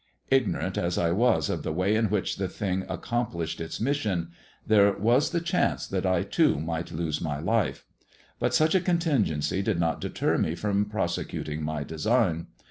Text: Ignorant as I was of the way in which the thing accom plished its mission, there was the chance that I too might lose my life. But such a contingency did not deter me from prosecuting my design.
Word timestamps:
Ignorant 0.31 0.79
as 0.79 0.97
I 0.97 1.11
was 1.11 1.47
of 1.47 1.61
the 1.61 1.71
way 1.71 1.95
in 1.95 2.09
which 2.09 2.37
the 2.37 2.47
thing 2.47 2.81
accom 2.87 3.31
plished 3.31 3.59
its 3.61 3.79
mission, 3.79 4.31
there 4.65 4.91
was 4.93 5.29
the 5.29 5.39
chance 5.41 5.85
that 5.85 6.07
I 6.07 6.23
too 6.23 6.59
might 6.59 6.91
lose 6.91 7.21
my 7.21 7.39
life. 7.39 7.85
But 8.39 8.55
such 8.55 8.73
a 8.73 8.79
contingency 8.81 9.61
did 9.61 9.79
not 9.79 10.01
deter 10.01 10.39
me 10.39 10.55
from 10.55 10.85
prosecuting 10.85 11.61
my 11.61 11.83
design. 11.83 12.47